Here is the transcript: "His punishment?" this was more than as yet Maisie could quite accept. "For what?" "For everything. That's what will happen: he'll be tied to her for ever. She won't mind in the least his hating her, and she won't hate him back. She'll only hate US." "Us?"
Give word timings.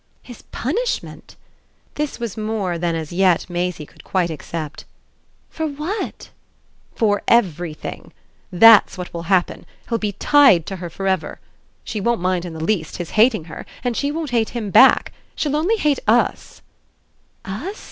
"His 0.23 0.41
punishment?" 0.51 1.35
this 1.93 2.19
was 2.19 2.35
more 2.35 2.79
than 2.79 2.95
as 2.95 3.13
yet 3.13 3.47
Maisie 3.47 3.85
could 3.85 4.03
quite 4.03 4.31
accept. 4.31 4.83
"For 5.51 5.67
what?" 5.67 6.31
"For 6.95 7.21
everything. 7.27 8.11
That's 8.51 8.97
what 8.97 9.13
will 9.13 9.27
happen: 9.29 9.63
he'll 9.89 9.99
be 9.99 10.13
tied 10.13 10.65
to 10.65 10.77
her 10.77 10.89
for 10.89 11.05
ever. 11.05 11.39
She 11.83 12.01
won't 12.01 12.19
mind 12.19 12.45
in 12.45 12.53
the 12.53 12.63
least 12.63 12.97
his 12.97 13.11
hating 13.11 13.43
her, 13.43 13.63
and 13.83 13.95
she 13.95 14.09
won't 14.11 14.31
hate 14.31 14.49
him 14.57 14.71
back. 14.71 15.13
She'll 15.35 15.55
only 15.55 15.77
hate 15.77 15.99
US." 16.07 16.63
"Us?" 17.45 17.79